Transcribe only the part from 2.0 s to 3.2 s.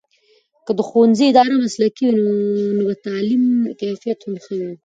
وي، نو به د